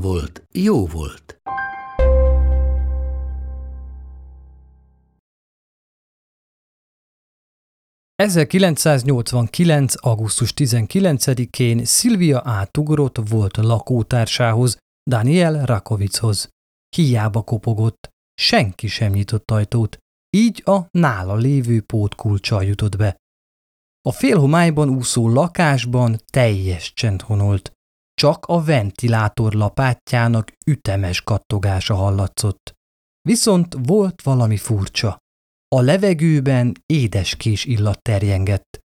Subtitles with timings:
[0.00, 1.40] volt, jó volt.
[8.22, 9.94] ...1989.
[10.00, 14.78] augusztus 19-én Szilvia átugrott volt lakótársához,
[15.10, 16.48] Daniel Rakovichoz.
[16.96, 18.08] Hiába kopogott,
[18.40, 19.98] senki sem nyitott ajtót,
[20.36, 23.16] így a nála lévő pótkulcsal jutott be.
[24.08, 27.75] A félhomályban úszó lakásban teljes csend honolt.
[28.20, 32.74] Csak a ventilátor lapátjának ütemes kattogása hallatszott.
[33.20, 35.18] Viszont volt valami furcsa.
[35.68, 38.78] A levegőben édeskés illat terjengett.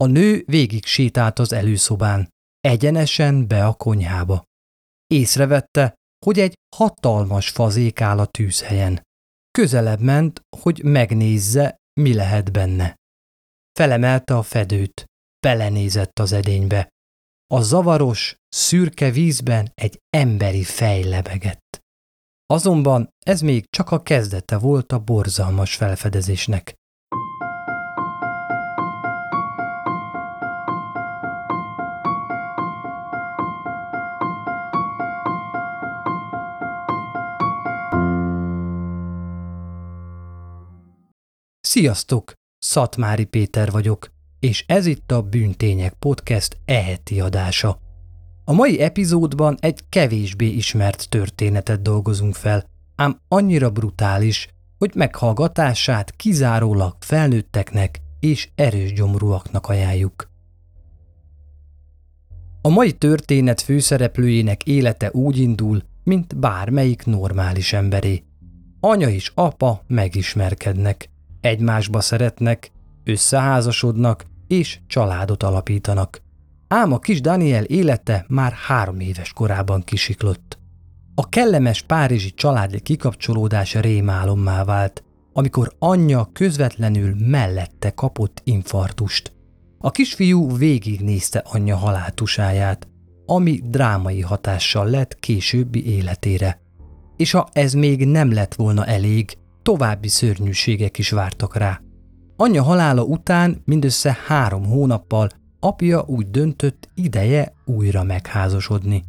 [0.00, 2.28] A nő végig sétált az előszobán,
[2.60, 4.44] egyenesen be a konyhába.
[5.06, 9.02] Észrevette, hogy egy hatalmas fazék áll a tűzhelyen.
[9.50, 12.94] Közelebb ment, hogy megnézze, mi lehet benne.
[13.78, 15.04] Felemelte a fedőt,
[15.46, 16.88] belenézett az edénybe.
[17.52, 21.80] A zavaros, szürke vízben egy emberi fej lebegett.
[22.46, 26.74] Azonban ez még csak a kezdete volt a borzalmas felfedezésnek.
[41.60, 42.32] Sziasztok!
[42.58, 44.11] Szatmári Péter vagyok,
[44.42, 47.78] és ez itt a Bűntények Podcast eheti adása.
[48.44, 52.64] A mai epizódban egy kevésbé ismert történetet dolgozunk fel,
[52.96, 60.30] ám annyira brutális, hogy meghallgatását kizárólag felnőtteknek és erős gyomruaknak ajánljuk.
[62.62, 68.24] A mai történet főszereplőjének élete úgy indul, mint bármelyik normális emberé.
[68.80, 72.70] Anya és apa megismerkednek, egymásba szeretnek,
[73.04, 76.22] összeházasodnak és családot alapítanak.
[76.68, 80.58] Ám a kis Daniel élete már három éves korában kisiklott.
[81.14, 89.32] A kellemes párizsi családi kikapcsolódás rémálommá vált, amikor anyja közvetlenül mellette kapott infartust.
[89.78, 92.88] A kisfiú végignézte anyja haláltusáját,
[93.26, 96.60] ami drámai hatással lett későbbi életére.
[97.16, 101.80] És ha ez még nem lett volna elég, további szörnyűségek is vártak rá.
[102.42, 105.28] Anyja halála után mindössze három hónappal
[105.60, 109.04] apja úgy döntött, ideje újra megházasodni.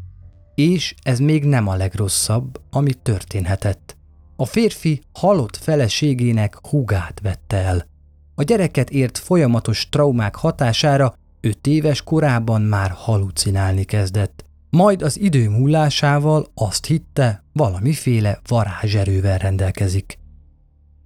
[0.55, 3.97] És ez még nem a legrosszabb, ami történhetett.
[4.35, 7.85] A férfi halott feleségének hugát vette el.
[8.35, 14.45] A gyereket ért folyamatos traumák hatására öt éves korában már halucinálni kezdett.
[14.69, 20.21] Majd az idő múlásával azt hitte, valamiféle varázserővel rendelkezik.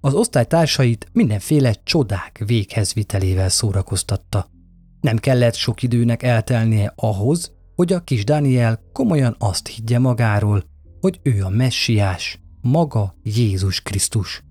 [0.00, 4.50] Az osztálytársait mindenféle csodák véghezvitelével szórakoztatta.
[5.00, 10.64] Nem kellett sok időnek eltelnie ahhoz, hogy a kis Daniel komolyan azt higgye magáról,
[11.00, 14.42] hogy ő a messiás, maga Jézus Krisztus.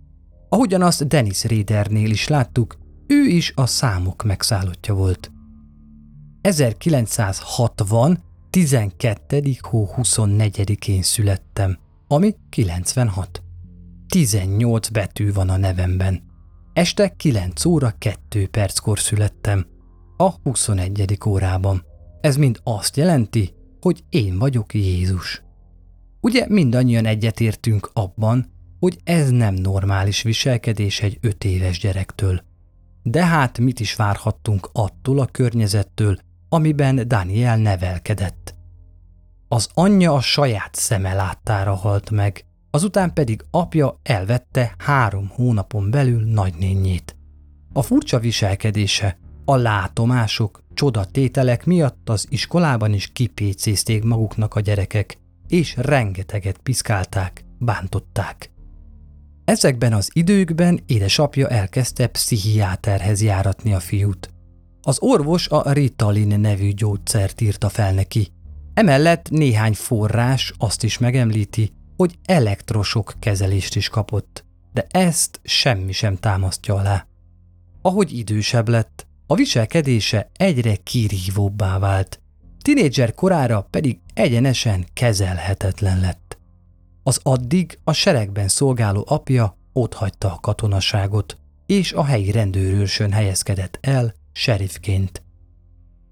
[0.49, 5.31] Ahogyan azt Dennis Radernél is láttuk, ő is a számok megszállottja volt.
[6.41, 8.25] 1960.
[8.49, 9.43] 12.
[9.61, 13.41] hó 24-én születtem, ami 96.
[14.09, 16.23] 18 betű van a nevemben.
[16.73, 19.65] Este 9 óra 2 perckor születtem,
[20.17, 21.17] a 21.
[21.25, 21.85] órában.
[22.21, 25.41] Ez mind azt jelenti, hogy én vagyok Jézus.
[26.21, 32.41] Ugye mindannyian egyetértünk abban, hogy ez nem normális viselkedés egy öt éves gyerektől.
[33.03, 36.17] De hát mit is várhattunk attól a környezettől,
[36.49, 38.55] amiben Daniel nevelkedett?
[39.47, 46.23] Az anyja a saját szeme láttára halt meg, azután pedig apja elvette három hónapon belül
[46.23, 47.15] nagynényét.
[47.73, 55.17] A furcsa viselkedése, a látomások, csodatételek miatt az iskolában is kipécézték maguknak a gyerekek,
[55.47, 58.51] és rengeteget piszkálták, bántották.
[59.45, 64.29] Ezekben az időkben édesapja elkezdte pszichiáterhez járatni a fiút.
[64.81, 68.27] Az orvos a Ritalin nevű gyógyszert írta fel neki.
[68.73, 76.15] Emellett néhány forrás azt is megemlíti, hogy elektrosok kezelést is kapott, de ezt semmi sem
[76.15, 77.05] támasztja alá.
[77.81, 82.21] Ahogy idősebb lett, A viselkedése egyre kirívóbbá vált,
[82.61, 86.37] tinédzser korára pedig egyenesen kezelhetetlen lett.
[87.03, 94.13] Az addig a seregben szolgáló apja otthagyta a katonaságot, és a helyi rendőrőrsön helyezkedett el
[94.31, 95.23] serifként.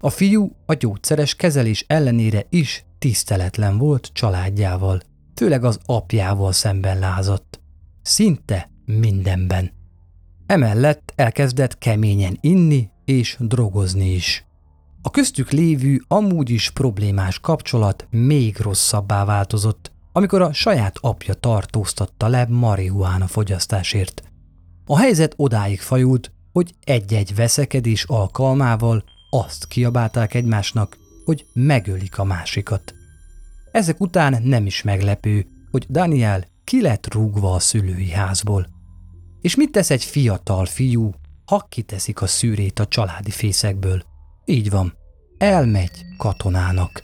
[0.00, 5.00] A fiú a gyógyszeres kezelés ellenére is tiszteletlen volt családjával,
[5.36, 7.60] főleg az apjával szemben lázadt.
[8.02, 9.72] Szinte mindenben.
[10.46, 14.44] Emellett elkezdett keményen inni és drogozni is.
[15.02, 22.28] A köztük lévő, amúgy is problémás kapcsolat még rosszabbá változott, amikor a saját apja tartóztatta
[22.28, 24.22] le marihuána fogyasztásért.
[24.86, 32.95] A helyzet odáig fajult, hogy egy-egy veszekedés alkalmával azt kiabálták egymásnak, hogy megölik a másikat.
[33.76, 38.66] Ezek után nem is meglepő, hogy Daniel ki lett rúgva a szülői házból.
[39.40, 41.10] És mit tesz egy fiatal fiú,
[41.44, 44.02] ha kiteszik a szűrét a családi fészekből?
[44.44, 44.94] Így van,
[45.38, 47.02] elmegy katonának.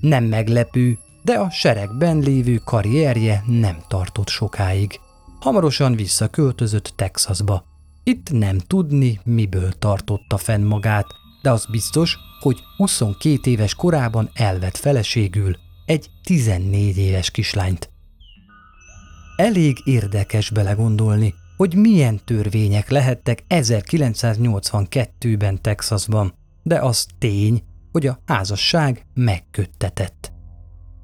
[0.00, 5.00] Nem meglepő, de a seregben lévő karrierje nem tartott sokáig.
[5.40, 7.64] Hamarosan visszaköltözött Texasba.
[8.04, 11.06] Itt nem tudni, miből tartotta fenn magát,
[11.42, 15.56] de az biztos, hogy 22 éves korában elvett feleségül
[15.86, 17.90] egy 14 éves kislányt.
[19.36, 27.62] Elég érdekes belegondolni, hogy milyen törvények lehettek 1982-ben Texasban, de az tény,
[27.92, 30.32] hogy a házasság megköttetett.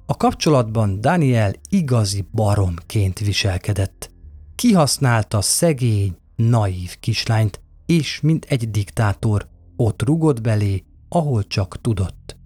[0.07, 4.11] A kapcsolatban Daniel igazi baromként viselkedett.
[4.55, 12.38] Kihasználta szegény, naív kislányt, és mint egy diktátor ott rugott belé, ahol csak tudott.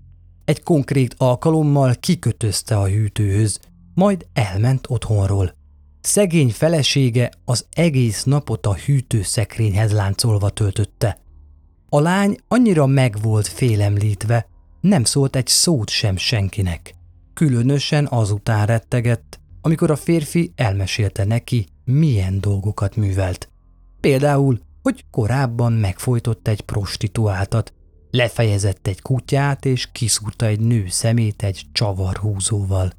[0.52, 3.60] Egy konkrét alkalommal kikötözte a hűtőhöz,
[3.94, 5.54] majd elment otthonról.
[6.00, 11.18] Szegény felesége az egész napot a hűtőszekrényhez láncolva töltötte.
[11.88, 14.46] A lány annyira meg volt félemlítve,
[14.80, 16.94] nem szólt egy szót sem senkinek.
[17.34, 23.48] Különösen azután rettegett, amikor a férfi elmesélte neki, milyen dolgokat művelt.
[24.00, 27.72] Például, hogy korábban megfojtott egy prostituáltat,
[28.12, 32.92] lefejezett egy kutyát és kiszúrta egy nő szemét egy csavarhúzóval.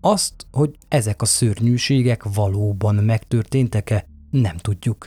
[0.00, 5.06] Azt, hogy ezek a szörnyűségek valóban megtörténtek-e, nem tudjuk.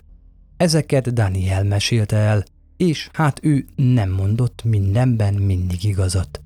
[0.57, 2.43] Ezeket Daniel mesélte el,
[2.77, 6.41] és hát ő nem mondott mindenben mindig igazat.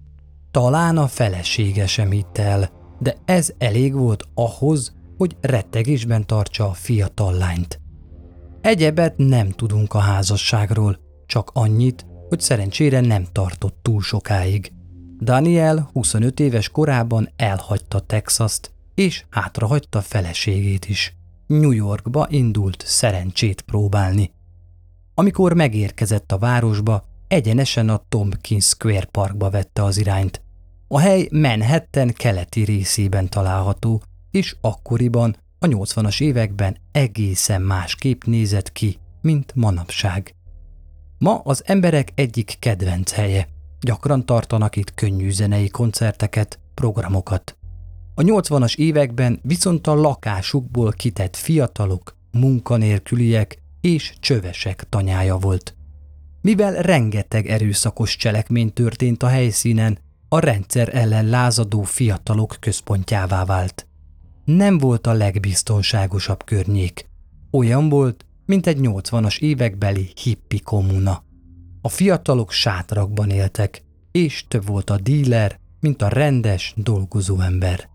[0.51, 6.73] Talán a felesége sem hitte el, de ez elég volt ahhoz, hogy rettegésben tartsa a
[6.73, 7.81] fiatal lányt.
[8.61, 12.05] Egyebet nem tudunk a házasságról, csak annyit,
[12.35, 14.71] hogy szerencsére nem tartott túl sokáig.
[15.21, 21.15] Daniel 25 éves korában elhagyta Texast, és hátrahagyta feleségét is.
[21.47, 24.31] New Yorkba indult szerencsét próbálni.
[25.13, 30.41] Amikor megérkezett a városba, egyenesen a Tompkins Square Parkba vette az irányt.
[30.87, 38.99] A hely Manhattan keleti részében található, és akkoriban, a 80-as években egészen másképp nézett ki,
[39.21, 40.34] mint manapság.
[41.17, 43.47] Ma az emberek egyik kedvenc helye.
[43.81, 47.57] Gyakran tartanak itt könnyű zenei koncerteket, programokat.
[48.15, 55.75] A 80-as években viszont a lakásukból kitett fiatalok, munkanélküliek és csövesek tanyája volt.
[56.41, 59.97] Mivel rengeteg erőszakos cselekmény történt a helyszínen,
[60.29, 63.87] a rendszer ellen lázadó fiatalok központjává vált.
[64.45, 67.09] Nem volt a legbiztonságosabb környék.
[67.51, 71.23] Olyan volt, mint egy 80-as évekbeli hippi kommuna.
[71.81, 77.89] A fiatalok sátrakban éltek, és több volt a díler, mint a rendes, dolgozó ember.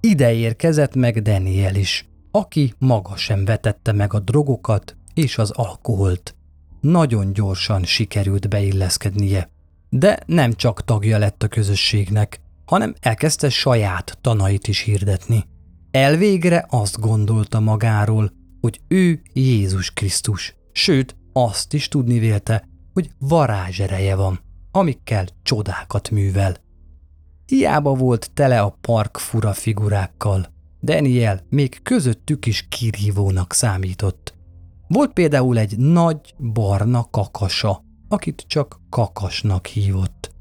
[0.00, 6.34] Ide érkezett meg Daniel is, aki maga sem vetette meg a drogokat és az alkoholt.
[6.80, 9.50] Nagyon gyorsan sikerült beilleszkednie.
[9.88, 15.44] De nem csak tagja lett a közösségnek, hanem elkezdte saját tanait is hirdetni.
[15.90, 24.14] Elvégre azt gondolta magáról, hogy ő Jézus Krisztus, sőt, azt is tudni vélte, hogy varázsereje
[24.14, 24.40] van,
[24.70, 26.56] amikkel csodákat művel.
[27.46, 30.46] Hiába volt tele a park fura figurákkal,
[30.82, 34.34] Daniel még közöttük is kirívónak számított.
[34.88, 40.34] Volt például egy nagy, barna kakasa, akit csak kakasnak hívott.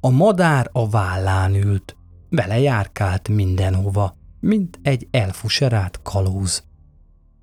[0.00, 1.96] A madár a vállán ült,
[2.30, 6.64] vele járkált mindenhova, mint egy elfuserált kalóz.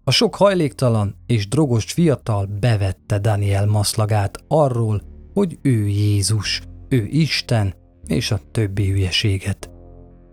[0.10, 5.02] A sok hajléktalan és drogos fiatal bevette Daniel maszlagát arról,
[5.34, 7.74] hogy ő Jézus, ő Isten
[8.06, 9.70] és a többi hülyeséget.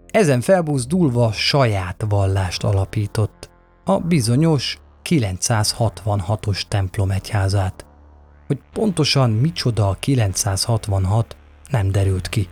[0.06, 3.50] Ezen felbuzdulva saját vallást alapított,
[3.84, 7.86] a bizonyos 966-os templom egyházát.
[8.46, 11.36] hogy pontosan micsoda a 966
[11.70, 12.48] nem derült ki.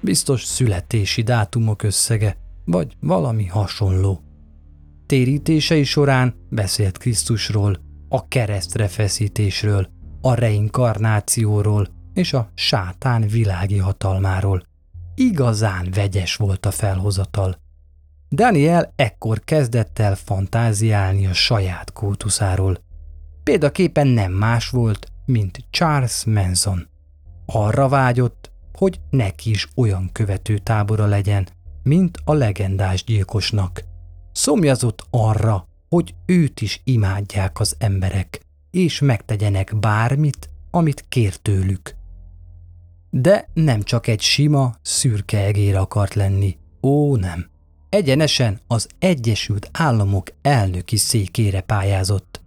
[0.00, 4.27] Biztos születési dátumok összege, vagy valami hasonló.
[5.08, 9.88] Térítései során beszélt Krisztusról, a keresztre feszítésről,
[10.20, 14.62] a reinkarnációról és a sátán világi hatalmáról.
[15.14, 17.56] Igazán vegyes volt a felhozatal.
[18.30, 22.78] Daniel ekkor kezdett el fantáziálni a saját kultuszáról.
[23.42, 26.88] Példaképpen nem más volt, mint Charles Manson.
[27.46, 31.48] Arra vágyott, hogy neki is olyan követő tábora legyen,
[31.82, 33.87] mint a legendás gyilkosnak.
[34.38, 38.40] Szomjazott arra, hogy őt is imádják az emberek,
[38.70, 41.94] és megtegyenek bármit, amit kér tőlük.
[43.10, 46.56] De nem csak egy sima, szürke egér akart lenni.
[46.82, 47.46] Ó, nem.
[47.88, 52.42] Egyenesen az Egyesült Államok elnöki székére pályázott.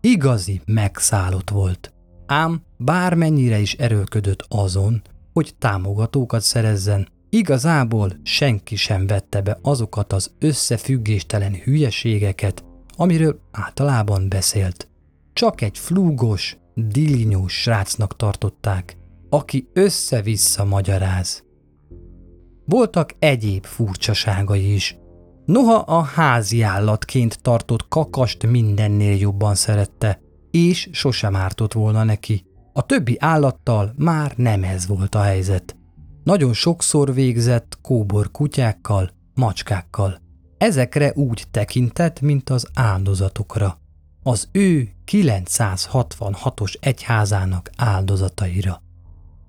[0.00, 1.92] Igazi megszállott volt.
[2.26, 10.34] Ám bármennyire is erőlködött azon, hogy támogatókat szerezzen, igazából senki sem vette be azokat az
[10.38, 12.64] összefüggéstelen hülyeségeket,
[12.96, 14.88] amiről általában beszélt.
[15.32, 18.96] Csak egy flúgos, dilinyós srácnak tartották,
[19.28, 21.44] aki össze-vissza magyaráz.
[22.64, 24.96] Voltak egyéb furcsaságai is.
[25.44, 30.20] Noha a házi állatként tartott kakast mindennél jobban szerette,
[30.50, 32.44] és sosem ártott volna neki.
[32.72, 35.76] A többi állattal már nem ez volt a helyzet.
[36.24, 40.20] Nagyon sokszor végzett kóbor kutyákkal, macskákkal.
[40.58, 43.78] Ezekre úgy tekintett, mint az áldozatokra.
[44.22, 48.82] Az ő 966-os egyházának áldozataira.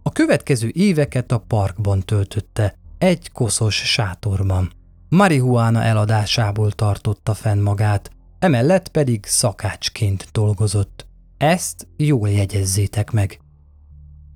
[0.04, 4.72] A következő éveket a parkban töltötte, egy koszos sátorban.
[5.10, 11.08] Marihuána eladásából tartotta fenn magát, emellett pedig szakácsként dolgozott.
[11.38, 13.40] Ezt jól jegyezzétek meg.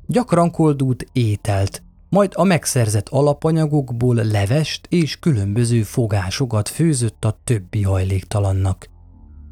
[0.08, 8.90] Gyakran koldult ételt, majd a megszerzett alapanyagokból levest és különböző fogásokat főzött a többi hajléktalannak.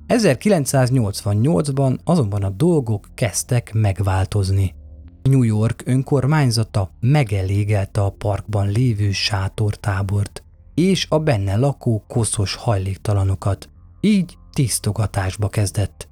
[0.08, 4.76] 1988-ban azonban a dolgok kezdtek megváltozni.
[5.24, 10.44] New York önkormányzata megelégelte a parkban lévő sátortábort
[10.74, 13.70] és a benne lakó koszos hajléktalanokat,
[14.02, 16.10] így tisztogatásba kezdett.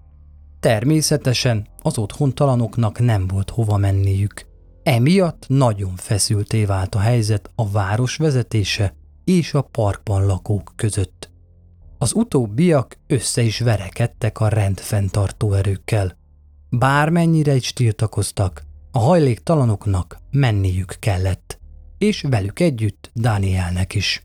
[0.60, 4.53] Természetesen az otthontalanoknak nem volt hova menniük.
[4.84, 11.32] Emiatt nagyon feszülté vált a helyzet a város vezetése és a parkban lakók között.
[11.98, 16.18] Az utóbbiak össze is verekedtek a rendfenntartó erőkkel.
[16.70, 21.60] Bármennyire is tiltakoztak, a hajléktalanoknak menniük kellett,
[21.98, 24.24] és velük együtt Danielnek is.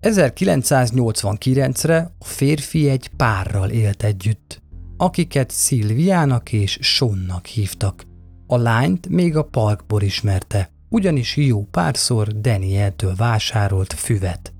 [0.00, 4.62] 1989-re a férfi egy párral élt együtt,
[4.96, 8.10] akiket Szilviának és Sonnak hívtak.
[8.52, 14.52] A lányt még a parkból ismerte, ugyanis jó párszor Danieltől vásárolt füvet.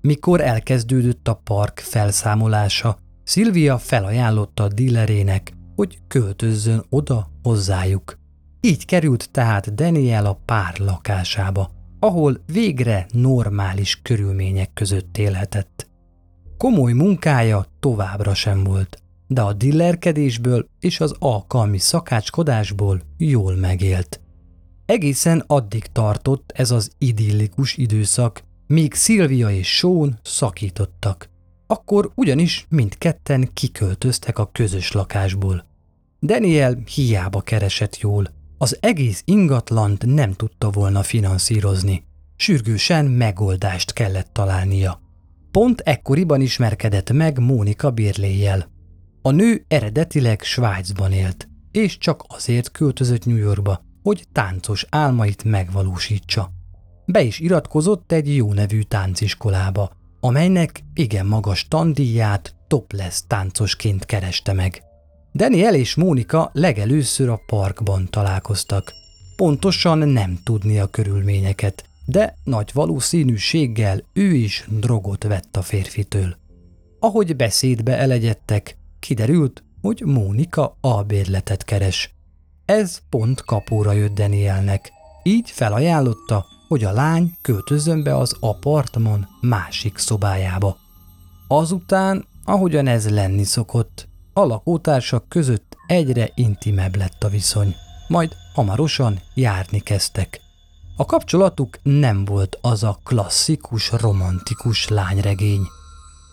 [0.00, 8.18] Mikor elkezdődött a park felszámolása, Szilvia felajánlotta a dílerének, hogy költözzön oda hozzájuk.
[8.60, 15.88] Így került tehát Daniel a pár lakásába, ahol végre normális körülmények között élhetett.
[16.56, 24.20] Komoly munkája továbbra sem volt, de a dillerkedésből és az alkalmi szakácskodásból jól megélt.
[24.86, 31.28] Egészen addig tartott ez az idillikus időszak, míg Szilvia és Sean szakítottak.
[31.66, 35.64] Akkor ugyanis mindketten kiköltöztek a közös lakásból.
[36.20, 38.28] Daniel hiába keresett jól,
[38.58, 42.04] az egész ingatlant nem tudta volna finanszírozni.
[42.36, 45.00] Sürgősen megoldást kellett találnia.
[45.50, 48.72] Pont ekkoriban ismerkedett meg Mónika Birléjel.
[49.26, 56.50] A nő eredetileg Svájcban élt, és csak azért költözött New Yorkba, hogy táncos álmait megvalósítsa.
[57.06, 59.90] Be is iratkozott egy jó nevű tánciskolába,
[60.20, 64.82] amelynek igen magas tandíját topless táncosként kereste meg.
[65.34, 68.92] Daniel és Mónika legelőször a parkban találkoztak.
[69.36, 76.36] Pontosan nem tudni a körülményeket, de nagy valószínűséggel ő is drogot vett a férfitől.
[76.98, 82.14] Ahogy beszédbe elegyedtek, kiderült, hogy Mónika albérletet keres.
[82.64, 84.92] Ez pont kapóra jött Danielnek,
[85.22, 90.76] így felajánlotta, hogy a lány költözön be az apartman másik szobájába.
[91.48, 97.74] Azután, ahogyan ez lenni szokott, a lakótársak között egyre intimebb lett a viszony,
[98.08, 100.40] majd hamarosan járni kezdtek.
[100.96, 105.66] A kapcsolatuk nem volt az a klasszikus, romantikus lányregény.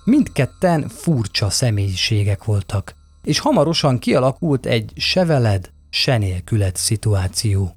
[0.04, 7.76] Mindketten furcsa személyiségek voltak, és hamarosan kialakult egy seveled, se nélkület szituáció.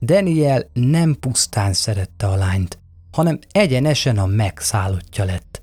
[0.00, 2.78] Daniel nem pusztán szerette a lányt,
[3.12, 5.62] hanem egyenesen a megszállottja lett.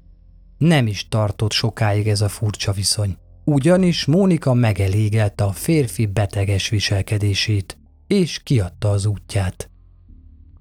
[0.57, 7.77] Nem is tartott sokáig ez a furcsa viszony, ugyanis Mónika megelégelte a férfi beteges viselkedését,
[8.07, 9.69] és kiadta az útját.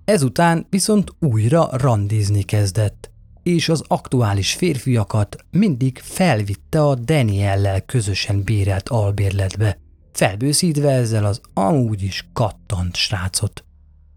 [0.05, 3.12] Ezután viszont újra randizni kezdett,
[3.43, 9.79] és az aktuális férfiakat mindig felvitte a Daniellel közösen bérelt albérletbe,
[10.13, 13.65] felbőszítve ezzel az amúgy is kattant srácot.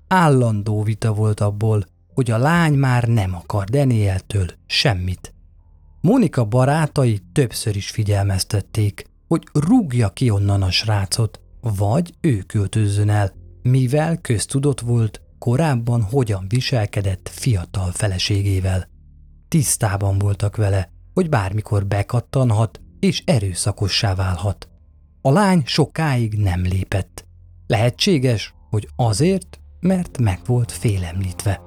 [0.07, 5.33] Állandó vita volt abból, hogy a lány már nem akar Danieltől semmit.
[6.01, 13.33] Monika barátai többször is figyelmeztették, hogy rúgja ki onnan a srácot, vagy ő költözzön el,
[13.61, 18.87] mivel köztudott volt, korábban hogyan viselkedett fiatal feleségével.
[19.55, 24.69] Tisztában voltak vele, hogy bármikor bekattanhat és erőszakossá válhat.
[25.21, 27.25] A lány sokáig nem lépett.
[27.67, 31.61] Lehetséges, hogy azért, mert meg volt félemlítve.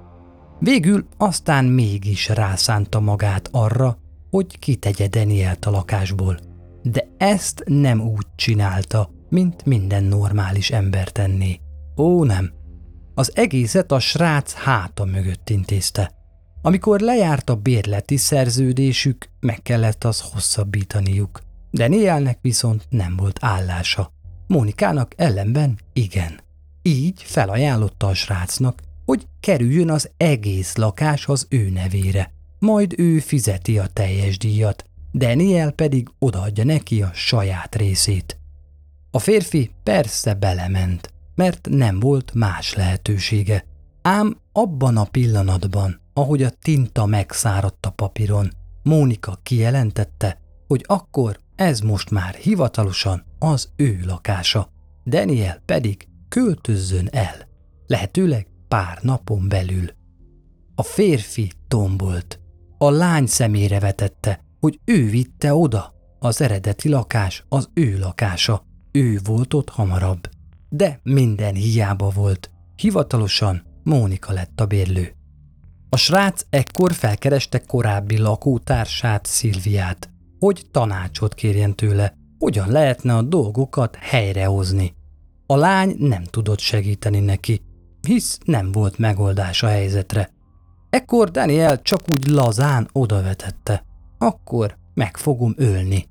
[0.58, 3.98] Végül aztán mégis rászánta magát arra,
[4.30, 6.38] hogy kitegye Danielt a lakásból.
[6.82, 11.60] De ezt nem úgy csinálta, mint minden normális ember tenné.
[11.96, 12.52] Ó, nem.
[13.14, 16.16] Az egészet a srác háta mögött intézte.
[16.68, 21.40] Amikor lejárt a bérleti szerződésük, meg kellett az hosszabbítaniuk.
[21.72, 24.12] Danielnek viszont nem volt állása.
[24.46, 26.40] Mónikának ellenben igen.
[26.82, 32.32] Így felajánlotta a srácnak, hogy kerüljön az egész lakás az ő nevére.
[32.58, 34.84] Majd ő fizeti a teljes díjat,
[35.14, 38.38] Daniel pedig odaadja neki a saját részét.
[39.10, 43.64] A férfi persze belement, mert nem volt más lehetősége.
[44.02, 48.50] Ám abban a pillanatban, ahogy a tinta megszáradt a papíron,
[48.82, 54.68] Mónika kijelentette, hogy akkor ez most már hivatalosan az ő lakása,
[55.06, 57.48] Daniel pedig költözzön el,
[57.86, 59.90] lehetőleg pár napon belül.
[60.74, 62.40] A férfi tombolt,
[62.78, 69.18] a lány szemére vetette, hogy ő vitte oda, az eredeti lakás az ő lakása, ő
[69.24, 70.28] volt ott hamarabb.
[70.68, 75.17] De minden hiába volt, hivatalosan Mónika lett a bérlő.
[75.90, 83.96] A srác ekkor felkereste korábbi lakótársát, Szilviát, hogy tanácsot kérjen tőle, hogyan lehetne a dolgokat
[83.96, 84.94] helyrehozni.
[85.46, 87.60] A lány nem tudott segíteni neki,
[88.00, 90.30] hisz nem volt megoldás a helyzetre.
[90.90, 93.84] Ekkor Daniel csak úgy lazán odavetette.
[94.18, 96.08] Akkor meg fogom ölni.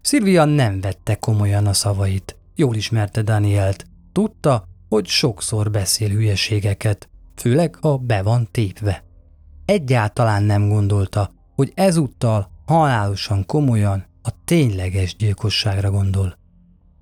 [0.00, 2.36] Szilvia nem vette komolyan a szavait.
[2.54, 3.86] Jól ismerte Danielt.
[4.12, 9.04] Tudta, hogy sokszor beszél hülyeségeket, főleg ha be van tépve.
[9.64, 16.38] Egyáltalán nem gondolta, hogy ezúttal halálosan komolyan a tényleges gyilkosságra gondol.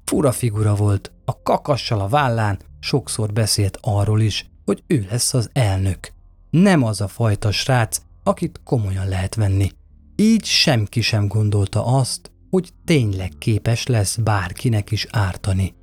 [0.04, 5.50] Fura figura volt, a kakassal a vállán sokszor beszélt arról is, hogy ő lesz az
[5.52, 6.12] elnök.
[6.50, 9.70] Nem az a fajta srác, akit komolyan lehet venni.
[10.16, 15.74] Így semki sem gondolta azt, hogy tényleg képes lesz bárkinek is ártani.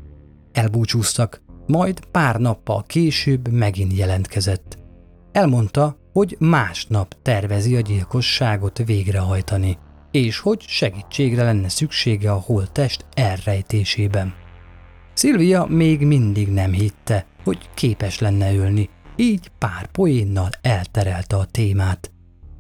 [0.52, 4.78] Elbúcsúztak, majd pár nappal később megint jelentkezett.
[5.32, 9.78] Elmondta, hogy másnap tervezi a gyilkosságot végrehajtani,
[10.12, 14.34] és hogy segítségre lenne szüksége a holttest elrejtésében.
[15.14, 22.12] Szilvia még mindig nem hitte, hogy képes lenne ölni, így pár poénnal elterelte a témát.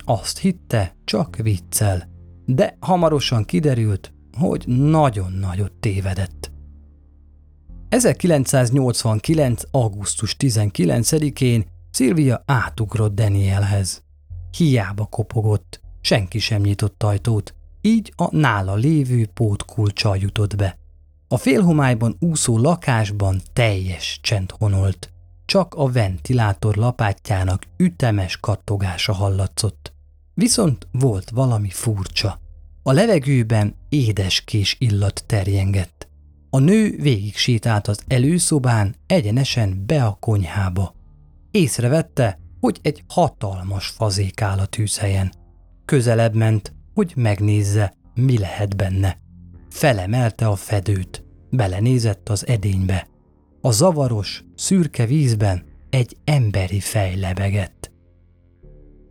[0.06, 2.10] Azt hitte, csak viccel,
[2.46, 6.52] de hamarosan kiderült, hogy nagyon nagyot tévedett.
[7.90, 9.62] 1989.
[9.72, 14.04] augusztus 19-én Szilvia átugrott Danielhez.
[14.58, 20.78] Hiába kopogott, senki sem nyitott ajtót, így a nála lévő pótkulcsal jutott be.
[21.28, 25.12] A félhomályban úszó lakásban teljes csend honolt.
[25.46, 29.94] Csak a ventilátor lapátjának ütemes kattogása hallatszott.
[30.34, 32.40] Viszont volt valami furcsa.
[32.84, 36.07] A levegőben édeskés illat terjengett.
[36.58, 40.96] A nő végig sétált az előszobán, egyenesen be a konyhába.
[41.52, 45.34] Észrevette, hogy egy hatalmas fazék áll a tűzhelyen.
[45.86, 49.18] Közelebb ment, hogy megnézze, mi lehet benne.
[49.70, 53.08] Felemelte a fedőt, belenézett az edénybe.
[53.62, 57.92] A zavaros, szürke vízben egy emberi fej lebegett.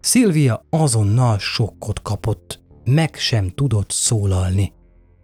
[0.01, 4.73] Szilvia azonnal sokkot kapott, meg sem tudott szólalni.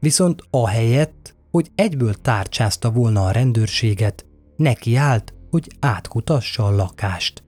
[0.01, 7.45] Viszont ahelyett, hogy egyből tárcsázta volna a rendőrséget, neki állt, hogy átkutassa a lakást.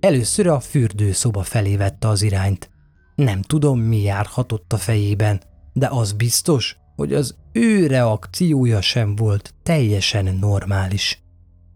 [0.00, 2.70] Először a fürdőszoba felé vette az irányt.
[3.14, 9.54] Nem tudom, mi járhatott a fejében, de az biztos, hogy az ő reakciója sem volt
[9.62, 11.22] teljesen normális.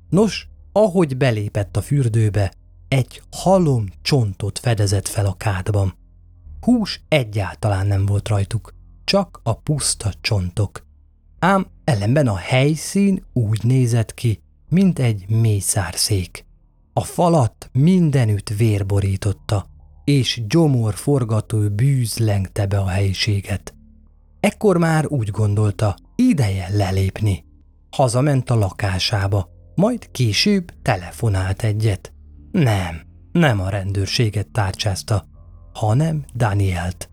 [0.09, 2.53] Nos, ahogy belépett a fürdőbe,
[2.89, 5.95] egy halom csontot fedezett fel a kádban.
[6.61, 10.84] Hús egyáltalán nem volt rajtuk, csak a puszta csontok.
[11.45, 16.47] Ám ellenben a helyszín úgy nézett ki, mint egy mészárszék.
[16.93, 19.67] A falat mindenütt vérborította,
[20.05, 23.75] és gyomor forgató bűz lengte be a helyiséget.
[24.41, 27.45] Ekkor már úgy gondolta, ideje lelépni.
[27.91, 32.13] Hazament a lakásába, majd később telefonált egyet.
[32.53, 33.01] Nem,
[33.33, 35.27] nem a rendőrséget tárcsázta,
[35.73, 37.11] hanem Danielt.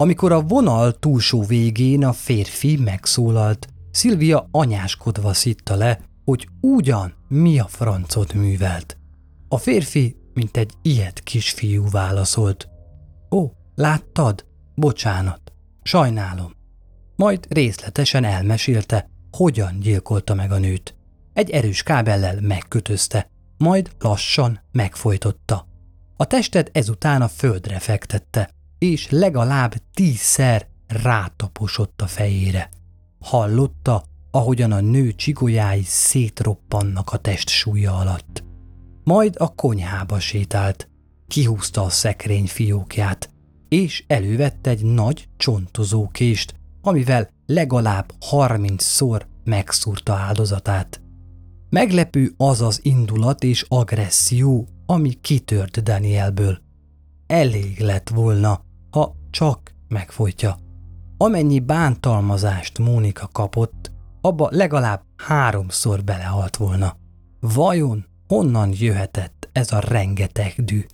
[0.00, 7.58] Amikor a vonal túlsó végén a férfi megszólalt, Szilvia anyáskodva szitta le, hogy ugyan mi
[7.58, 8.96] a francot művelt.
[9.48, 12.68] A férfi, mint egy ilyet kisfiú válaszolt.
[13.30, 14.46] Ó, láttad?
[14.74, 15.52] Bocsánat.
[15.82, 16.52] Sajnálom.
[17.16, 20.94] Majd részletesen elmesélte, hogyan gyilkolta meg a nőt.
[21.32, 25.66] Egy erős kábellel megkötözte, majd lassan megfojtotta.
[26.16, 32.68] A testet ezután a földre fektette, és legalább tízszer rátaposott a fejére.
[33.20, 38.44] Hallotta, ahogyan a nő csigolyái szétroppannak a test súlya alatt.
[39.04, 40.88] Majd a konyhába sétált,
[41.28, 43.30] kihúzta a szekrény fiókját,
[43.68, 51.00] és elővette egy nagy csontozó kést, amivel legalább harmincszor megszúrta áldozatát.
[51.70, 56.58] Meglepő az az indulat és agresszió, ami kitört Danielből.
[57.26, 58.68] Elég lett volna,
[59.30, 60.58] csak megfojtja.
[61.16, 63.90] Amennyi bántalmazást Mónika kapott,
[64.20, 66.96] abba legalább háromszor belehalt volna.
[67.40, 70.84] Vajon honnan jöhetett ez a rengeteg dű?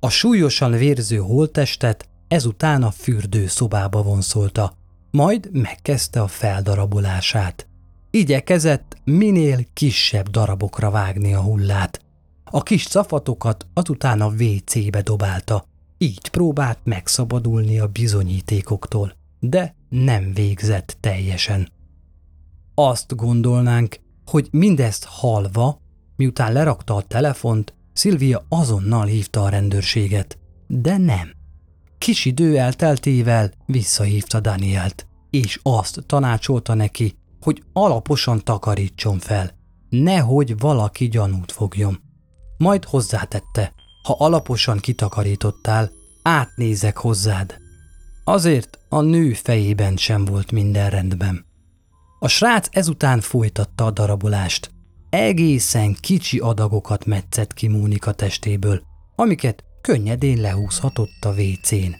[0.00, 4.72] A súlyosan vérző holtestet ezután a fürdő szobába vonszolta,
[5.10, 7.66] majd megkezdte a feldarabolását.
[8.10, 12.00] Igyekezett minél kisebb darabokra vágni a hullát.
[12.44, 15.64] A kis szafatokat azután a WC-be dobálta,
[16.02, 21.68] így próbált megszabadulni a bizonyítékoktól, de nem végzett teljesen.
[22.74, 25.80] Azt gondolnánk, hogy mindezt halva,
[26.16, 30.38] miután lerakta a telefont, Szilvia azonnal hívta a rendőrséget.
[30.66, 31.32] De nem.
[31.98, 39.50] Kis idő elteltével visszahívta Danielt, és azt tanácsolta neki, hogy alaposan takarítson fel,
[39.88, 42.00] nehogy valaki gyanút fogjon.
[42.58, 45.90] Majd hozzátette, ha alaposan kitakarítottál,
[46.22, 47.56] átnézek hozzád.
[48.24, 51.44] Azért a nő fejében sem volt minden rendben.
[52.18, 54.70] A srác ezután folytatta a darabolást.
[55.10, 58.82] Egészen kicsi adagokat metszett ki Mónika testéből,
[59.16, 61.96] amiket könnyedén lehúzhatott a vécén.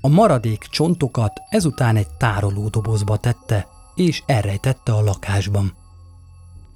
[0.00, 5.74] A maradék csontokat ezután egy tárolódobozba tette, és elrejtette a lakásban.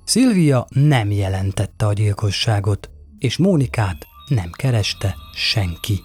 [0.05, 6.03] Szilvia nem jelentette a gyilkosságot, és Mónikát nem kereste senki.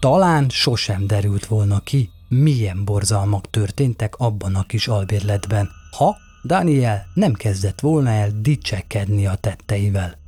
[0.00, 7.32] Talán sosem derült volna ki, milyen borzalmak történtek abban a kis albérletben, ha Daniel nem
[7.32, 10.18] kezdett volna el dicsekedni a tetteivel.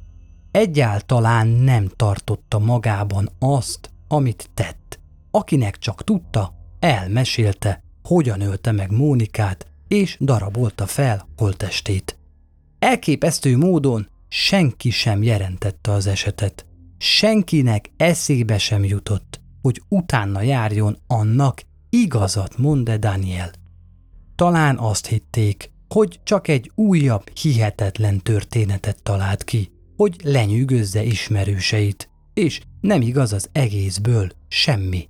[0.51, 4.99] Egyáltalán nem tartotta magában azt, amit tett.
[5.31, 12.19] Akinek csak tudta, elmesélte, hogyan ölte meg Mónikát, és darabolta fel holtestét.
[12.79, 16.67] Elképesztő módon senki sem jelentette az esetet.
[16.99, 23.51] Senkinek eszébe sem jutott, hogy utána járjon annak, igazat mond-e Daniel.
[24.35, 32.61] Talán azt hitték, hogy csak egy újabb, hihetetlen történetet talált ki, hogy lenyűgözze ismerőseit, és
[32.81, 35.09] nem igaz az egészből semmi.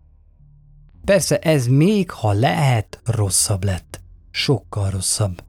[1.04, 4.00] Persze ez még, ha lehet, rosszabb lett.
[4.30, 5.44] Sokkal rosszabb.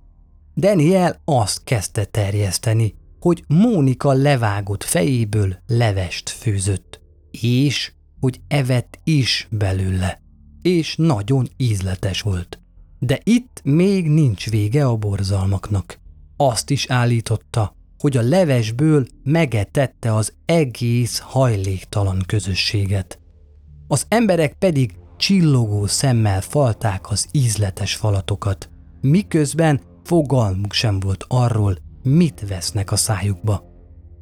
[0.56, 7.02] Daniel azt kezdte terjeszteni, hogy Mónika levágott fejéből levest főzött,
[7.32, 10.22] és hogy evett is belőle,
[10.62, 12.60] és nagyon ízletes volt.
[13.00, 16.00] De itt még nincs vége a borzalmaknak.
[16.38, 23.20] Azt is állította, hogy a levesből megetette az egész hajléktalan közösséget.
[23.88, 28.70] Az emberek pedig csillogó szemmel falták az ízletes falatokat,
[29.02, 33.64] miközben fogalmuk sem volt arról, mit vesznek a szájukba.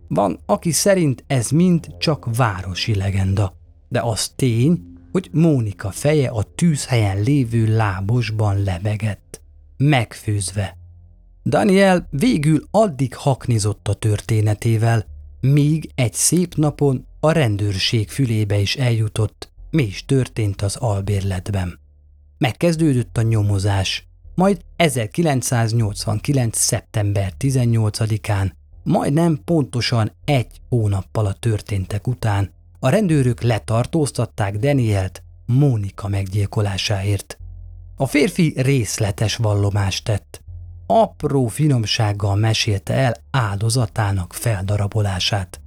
[0.07, 3.57] Van, aki szerint ez mind csak városi legenda,
[3.89, 9.41] de az tény, hogy Mónika feje a tűzhelyen lévő lábosban lebegett,
[9.77, 10.77] megfőzve.
[11.45, 15.05] Daniel végül addig haknizott a történetével,
[15.39, 21.79] míg egy szép napon a rendőrség fülébe is eljutott, mi is történt az albérletben.
[22.37, 24.06] Megkezdődött a nyomozás,
[24.37, 26.57] majd 1989.
[26.57, 28.51] szeptember 18-án,
[28.83, 37.37] majdnem pontosan egy hónappal a történtek után a rendőrök letartóztatták Danielt Mónika meggyilkolásáért.
[37.95, 40.41] A férfi részletes vallomást tett.
[40.85, 45.61] Apró finomsággal mesélte el áldozatának feldarabolását.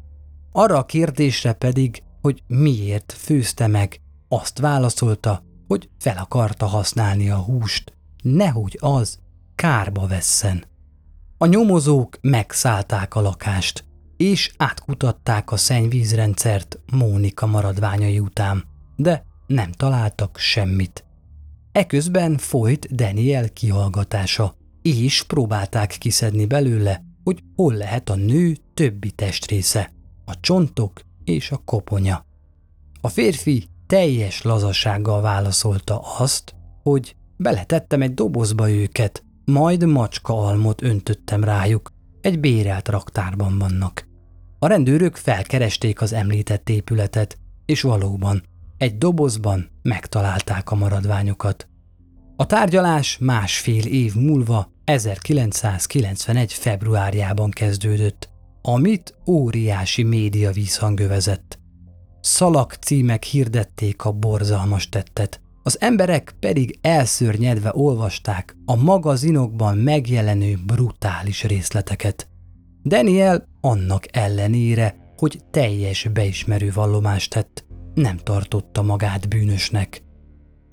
[0.52, 7.36] Arra a kérdésre pedig, hogy miért főzte meg, azt válaszolta, hogy fel akarta használni a
[7.36, 9.18] húst, nehogy az
[9.54, 10.64] kárba vesszen.
[11.38, 13.84] A nyomozók megszállták a lakást,
[14.16, 18.64] és átkutatták a szennyvízrendszert Mónika maradványai után,
[18.96, 21.04] de nem találtak semmit.
[21.72, 29.92] Eközben folyt Daniel kihallgatása, és próbálták kiszedni belőle, hogy hol lehet a nő többi testrésze,
[30.24, 32.24] a csontok és a koponya.
[33.00, 41.44] A férfi teljes lazasággal válaszolta azt, hogy beletettem egy dobozba őket, majd macska almot öntöttem
[41.44, 44.08] rájuk, egy bérelt raktárban vannak.
[44.58, 48.42] A rendőrök felkeresték az említett épületet, és valóban
[48.76, 51.68] egy dobozban megtalálták a maradványokat.
[52.36, 56.52] A tárgyalás másfél év múlva 1991.
[56.52, 58.28] februárjában kezdődött,
[58.62, 61.58] amit óriási média vízhangövezett.
[62.20, 71.44] Szalak címek hirdették a borzalmas tettet, az emberek pedig elszörnyedve olvasták a magazinokban megjelenő brutális
[71.44, 72.28] részleteket.
[72.84, 80.02] Daniel annak ellenére, hogy teljes beismerő vallomást tett, nem tartotta magát bűnösnek.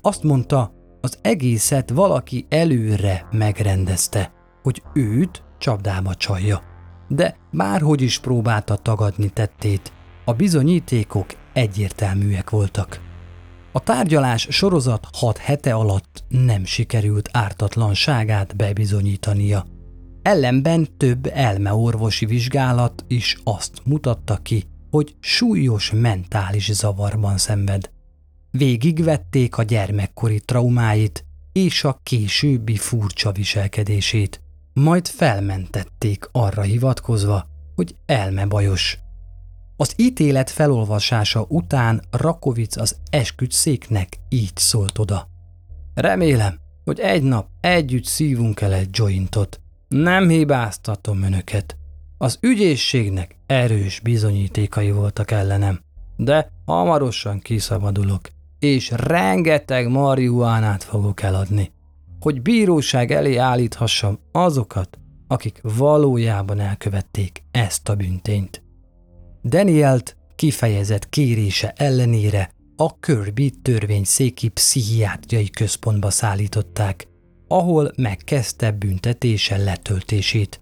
[0.02, 4.34] Azt mondta, az egészet valaki előre megrendezte,
[4.64, 6.62] hogy őt csapdába csalja.
[7.08, 9.92] De bárhogy is próbálta tagadni tettét,
[10.26, 13.07] a bizonyítékok egyértelműek voltak.
[13.78, 19.66] A tárgyalás sorozat hat hete alatt nem sikerült ártatlanságát bebizonyítania.
[20.22, 27.90] Ellenben több elmeorvosi vizsgálat is azt mutatta ki, hogy súlyos mentális zavarban szenved.
[28.52, 34.42] Végigvették a gyermekkori traumáit és a későbbi furcsa viselkedését,
[34.74, 39.00] majd felmentették arra hivatkozva, hogy elmebajos.
[39.80, 45.28] Az ítélet felolvasása után Rakovic az esküdszéknek így szólt oda.
[45.94, 49.62] Remélem, hogy egy nap együtt szívunk el egy jointot.
[49.88, 51.78] Nem hibáztatom önöket.
[52.18, 55.80] Az ügyészségnek erős bizonyítékai voltak ellenem,
[56.16, 61.72] de hamarosan kiszabadulok, és rengeteg marihuánát fogok eladni,
[62.20, 68.67] hogy bíróság elé állíthassam azokat, akik valójában elkövették ezt a büntényt.
[69.48, 77.08] Danielt kifejezett kérése ellenére a Kirby törvényszéki pszichiátriai központba szállították,
[77.48, 80.62] ahol megkezdte büntetése letöltését.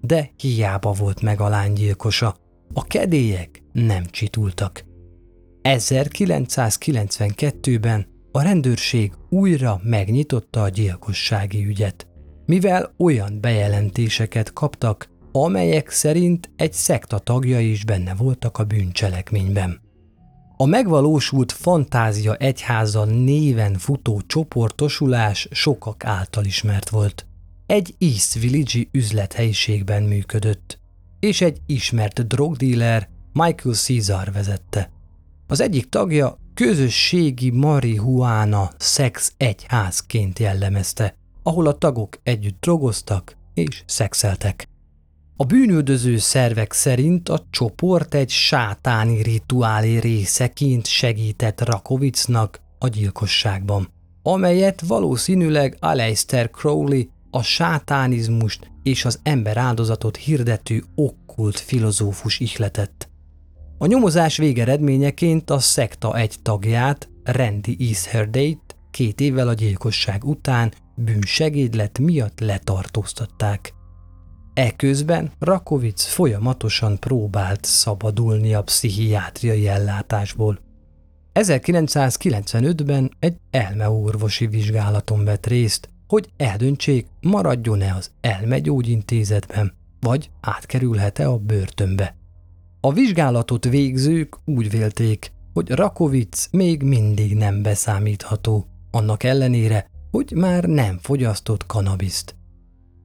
[0.00, 2.36] De hiába volt meg a lánygyilkosa,
[2.72, 4.84] a kedélyek nem csitultak.
[5.62, 12.06] 1992-ben a rendőrség újra megnyitotta a gyilkossági ügyet,
[12.46, 19.80] mivel olyan bejelentéseket kaptak, amelyek szerint egy szekta tagjai is benne voltak a bűncselekményben.
[20.56, 27.26] A megvalósult fantázia egyháza néven futó csoportosulás sokak által ismert volt.
[27.66, 30.78] Egy East Village üzlethelyiségben működött,
[31.20, 34.90] és egy ismert drogdíler Michael Caesar vezette.
[35.46, 44.69] Az egyik tagja közösségi marihuána szex egyházként jellemezte, ahol a tagok együtt drogoztak és szexeltek.
[45.40, 53.88] A bűnöldöző szervek szerint a csoport egy sátáni rituálé részeként segített Rakovicnak a gyilkosságban,
[54.22, 63.08] amelyet valószínűleg Aleister Crowley a sátánizmust és az ember áldozatot hirdető okkult filozófus ihletett.
[63.78, 71.98] A nyomozás végeredményeként a szekta egy tagját, Randy Eastherday-t két évvel a gyilkosság után bűnsegédlet
[71.98, 73.78] miatt letartóztatták.
[74.60, 80.58] Eközben Rakovic folyamatosan próbált szabadulni a pszichiátriai ellátásból.
[81.34, 92.16] 1995-ben egy elmeorvosi vizsgálaton vett részt, hogy eldöntsék, maradjon-e az elmegyógyintézetben, vagy átkerülhet-e a börtönbe.
[92.80, 100.64] A vizsgálatot végzők úgy vélték, hogy Rakovic még mindig nem beszámítható, annak ellenére, hogy már
[100.64, 102.38] nem fogyasztott kanabiszt.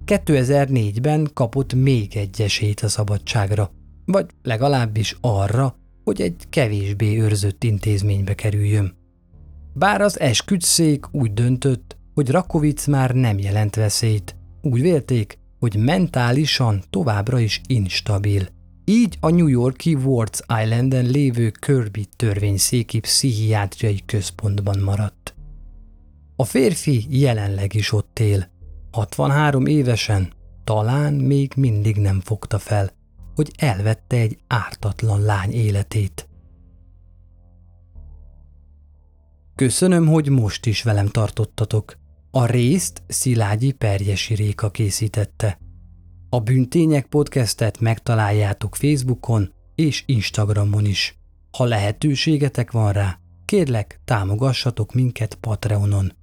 [0.07, 3.71] 2004-ben kapott még egy esélyt a szabadságra,
[4.05, 8.95] vagy legalábbis arra, hogy egy kevésbé őrzött intézménybe kerüljön.
[9.73, 14.35] Bár az esküdszék úgy döntött, hogy Rakovic már nem jelent veszélyt.
[14.61, 18.47] Úgy vélték, hogy mentálisan továbbra is instabil.
[18.85, 25.35] Így a New Yorki Wards Islanden lévő Kirby törvényszéki pszichiátriai központban maradt.
[26.35, 28.53] A férfi jelenleg is ott él.
[28.95, 32.91] 63 évesen talán még mindig nem fogta fel,
[33.35, 36.29] hogy elvette egy ártatlan lány életét.
[39.55, 41.97] Köszönöm, hogy most is velem tartottatok.
[42.31, 45.57] A részt Szilágyi Perjesi Réka készítette.
[46.29, 51.17] A Bűntények podcastet megtaláljátok Facebookon és Instagramon is.
[51.51, 56.13] Ha lehetőségetek van rá, kérlek támogassatok minket Patreonon.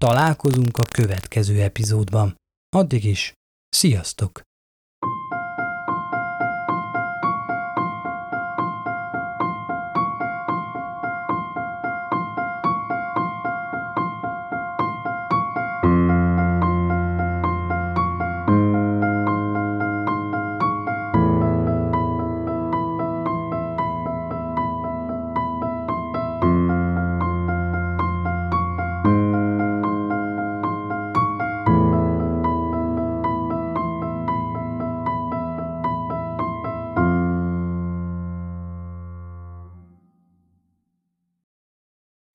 [0.00, 2.34] Találkozunk a következő epizódban.
[2.76, 3.32] Addig is,
[3.68, 4.40] sziasztok!